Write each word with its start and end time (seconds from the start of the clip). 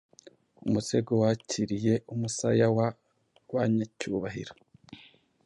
Umusego 0.67 1.11
wakiriye 1.21 1.93
umusaya 2.13 2.67
wa 2.77 2.87
banyacyubahiro 3.53 4.53